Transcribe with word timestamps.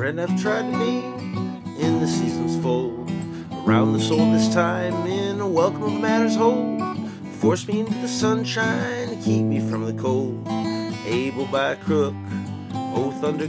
friend 0.00 0.18
I've 0.18 0.40
tried 0.40 0.62
to 0.62 0.78
be 0.78 1.84
in 1.84 2.00
the 2.00 2.06
season's 2.06 2.56
fold. 2.62 3.12
Around 3.66 3.92
the 3.92 4.00
soul 4.00 4.32
this 4.32 4.48
time 4.48 4.94
in 5.06 5.42
a 5.42 5.46
welcome 5.46 5.82
of 5.82 6.00
matters 6.00 6.36
hold. 6.36 6.80
Force 7.32 7.68
me 7.68 7.80
into 7.80 7.92
the 7.92 8.08
sunshine 8.08 9.20
keep 9.20 9.44
me 9.44 9.60
from 9.60 9.84
the 9.84 9.92
cold. 10.02 10.48
Able 11.04 11.44
by 11.44 11.74
crook, 11.74 12.14
oath 12.72 13.22
under 13.22 13.46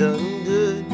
done 0.00 0.44
good. 0.44 0.86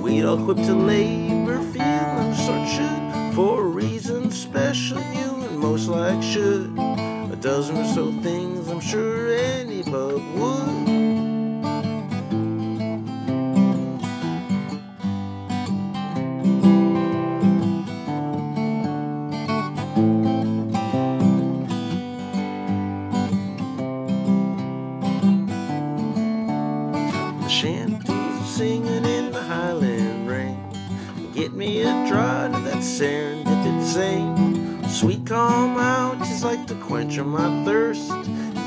We 0.00 0.22
all 0.24 0.38
equipped 0.40 0.64
to 0.66 0.74
labor, 0.74 1.58
feeling 1.72 2.34
sort 2.34 2.68
should. 2.68 3.34
For 3.34 3.62
a 3.62 3.64
reason 3.64 4.30
special, 4.30 4.98
you 5.12 5.44
and 5.44 5.58
most 5.58 5.88
like 5.88 6.22
should. 6.22 6.78
A 6.78 7.36
dozen 7.40 7.78
or 7.78 7.84
so 7.84 8.12
things 8.22 8.68
I'm 8.68 8.78
sure 8.78 9.34
any 9.34 9.82
bug 9.82 10.22
would. 10.36 10.93
Me 31.64 31.80
a 31.80 32.06
draught 32.06 32.54
of 32.54 32.64
that 32.64 32.82
serendipity 32.82 33.84
same. 33.84 34.84
Sweet 34.88 35.24
calm 35.26 35.78
out 35.78 36.20
is 36.28 36.44
like 36.44 36.66
to 36.66 36.74
quench 36.74 37.16
of 37.16 37.26
my 37.26 37.64
thirst. 37.64 38.10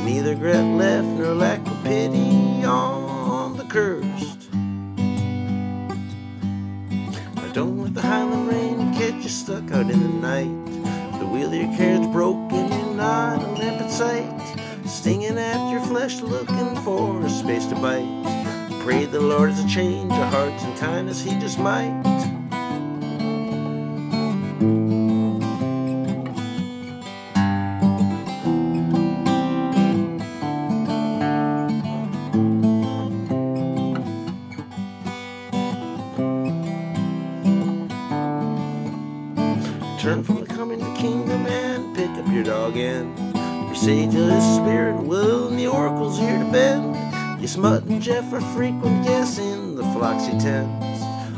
Neither 0.04 0.32
regret 0.32 0.64
left 0.64 1.08
nor 1.08 1.36
lack 1.36 1.60
of 1.68 1.84
pity 1.84 2.64
on 2.66 3.56
the 3.56 3.66
cursed. 3.66 4.50
I 7.38 7.48
don't 7.54 7.84
let 7.84 7.94
the 7.94 8.02
Highland 8.02 8.48
rain 8.48 8.94
catch 8.94 9.24
you 9.24 9.30
stuck 9.30 9.72
out 9.72 9.92
in 9.92 10.02
the 10.02 10.16
night. 10.30 11.20
The 11.20 11.28
wheel 11.28 11.50
of 11.50 11.54
your 11.54 11.78
carriage 11.78 12.12
broken, 12.12 12.72
you're 12.72 12.96
not 12.96 13.44
a 13.44 13.48
lamp 13.60 13.82
in 13.82 13.90
sight. 13.90 14.88
Stinging 14.88 15.38
at 15.38 15.72
your 15.72 15.82
flesh, 15.82 16.22
looking 16.22 16.76
for 16.78 17.22
a 17.22 17.30
space 17.30 17.68
to 17.68 17.76
bite. 17.76 18.82
Pray 18.84 19.06
the 19.06 19.22
Lord 19.22 19.52
is 19.52 19.60
a 19.64 19.68
change 19.68 20.12
of 20.12 20.30
hearts 20.30 20.64
and 20.64 20.76
kindness, 20.80 21.22
He 21.22 21.38
just 21.40 21.60
might. 21.60 22.37
Turn 24.58 24.70
from 40.24 40.40
the 40.40 40.48
coming 40.48 40.80
kingdom 40.96 41.46
and 41.46 41.96
pick 41.96 42.10
up 42.10 42.28
your 42.32 42.44
dog 42.44 42.76
and 42.78 43.16
your 43.68 43.76
sage 43.76 44.12
his 44.12 44.56
spirit 44.56 44.96
will 45.04 45.50
and 45.50 45.60
the 45.60 45.68
oracle's 45.68 46.18
here 46.18 46.40
to 46.40 46.52
bend. 46.52 46.96
You 47.40 47.48
Smut 47.48 47.84
and 47.84 48.02
Jeff 48.02 48.34
are 48.34 48.42
frequent 48.42 49.06
guests 49.06 49.38
in 49.38 49.76
the 49.76 49.84
floxy 49.94 50.32
tents, 50.40 50.97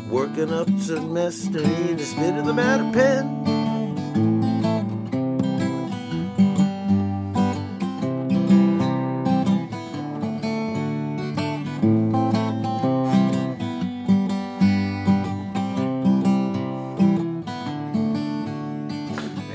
working 0.10 0.52
up 0.52 0.68
to 0.88 1.00
Mester 1.02 1.62
need 1.62 2.02
a 2.02 2.16
bit 2.16 2.36
of 2.36 2.46
the 2.46 2.54
matter 2.54 2.90
pen. 2.92 3.36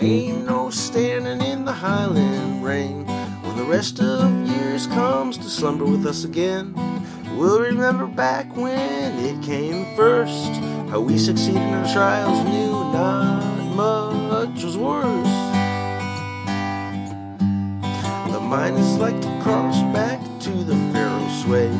Ain't 0.00 0.46
no 0.46 0.70
standing 0.70 1.42
in 1.42 1.64
the 1.64 1.72
highland 1.72 2.64
rain 2.64 3.04
when 3.06 3.56
the 3.56 3.64
rest 3.64 3.98
of 4.00 4.30
years 4.46 4.86
comes 4.86 5.36
to 5.38 5.48
slumber 5.48 5.84
with 5.84 6.06
us 6.06 6.24
again. 6.24 6.93
We'll 7.36 7.60
remember 7.60 8.06
back 8.06 8.54
when 8.56 9.18
it 9.18 9.42
came 9.42 9.96
first, 9.96 10.52
how 10.88 11.00
we 11.00 11.18
succeeded 11.18 11.62
in 11.62 11.74
our 11.74 11.92
trials, 11.92 12.44
knew 12.44 12.70
not 12.92 13.74
much 13.74 14.62
was 14.62 14.78
worse. 14.78 15.26
The 18.32 18.40
mind 18.40 18.78
is 18.78 18.96
like 18.98 19.20
to 19.20 19.40
cross 19.42 19.76
back 19.92 20.20
to 20.42 20.50
the 20.50 20.76
Pharaoh's 20.92 21.42
sway, 21.42 21.72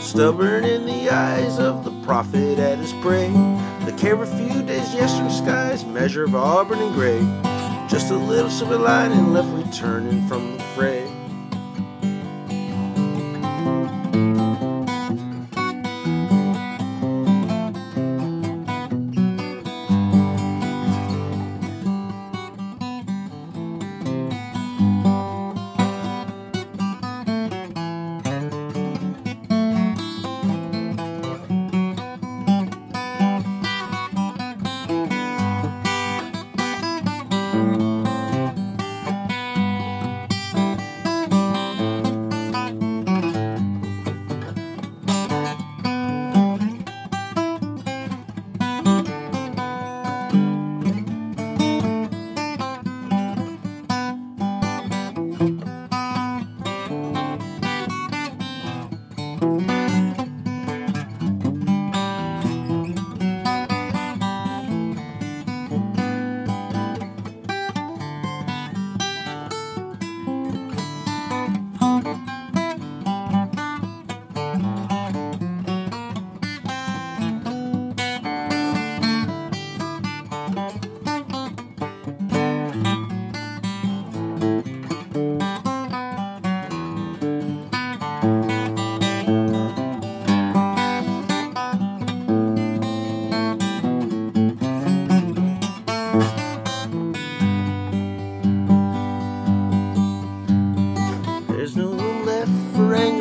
stubborn 0.00 0.64
in 0.64 0.86
the 0.86 1.08
eyes 1.08 1.60
of 1.60 1.84
the 1.84 1.92
prophet 2.04 2.58
at 2.58 2.78
his 2.78 2.92
prey. 2.94 3.30
The 3.84 3.94
care 3.96 4.20
of 4.20 4.28
few 4.28 4.62
days, 4.64 4.92
yestern 4.92 5.30
skies, 5.30 5.84
measure 5.84 6.24
of 6.24 6.34
auburn 6.34 6.80
and 6.80 6.94
gray. 6.94 7.20
Just 7.88 8.10
a 8.10 8.16
little 8.16 8.50
silver 8.50 8.76
lining 8.76 9.32
left 9.32 9.48
returning 9.50 10.26
from 10.26 10.56
the 10.56 10.62
fray. 10.74 11.15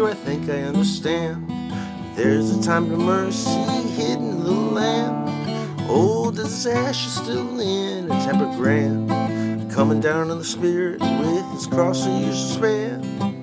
I 0.06 0.14
think 0.14 0.50
I 0.50 0.62
understand. 0.62 1.50
There's 2.16 2.56
a 2.56 2.62
time 2.62 2.90
to 2.90 2.96
mercy 2.96 3.50
hidden 3.50 4.30
in 4.30 4.44
the 4.44 4.52
land. 4.52 5.90
Old 5.90 6.38
as 6.38 6.68
ashes 6.68 7.14
still 7.14 7.60
in 7.60 8.12
a 8.12 8.24
temper 8.24 8.46
grand. 8.56 9.72
Coming 9.72 10.00
down 10.00 10.30
on 10.30 10.38
the 10.38 10.46
spirit 10.46 11.02
with 11.02 11.46
his 11.54 11.66
cross 11.66 12.06
and 12.06 12.24
use 12.24 12.54
span. 12.54 13.35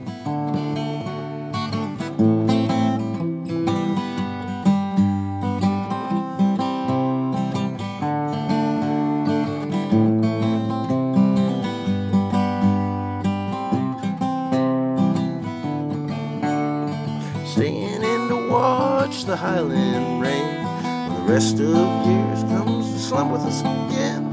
Staying 17.53 18.03
in 18.03 18.29
to 18.29 18.49
watch 18.49 19.25
the 19.25 19.37
Highland 19.37 20.23
rain. 20.23 20.65
When 20.85 21.27
the 21.27 21.33
rest 21.33 21.55
of 21.61 22.07
years 22.07 22.43
comes 22.45 22.91
to 22.93 22.99
slum 22.99 23.31
with 23.31 23.43
us 23.43 23.61
again. 23.61 24.33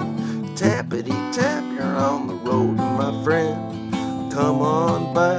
Tappity 0.55 1.17
tap, 1.33 1.63
you're 1.73 1.83
on 1.83 2.27
the 2.27 2.35
road, 2.35 2.77
my 2.77 3.11
friend. 3.23 3.91
Come 4.31 4.61
on 4.61 5.13
by 5.13 5.38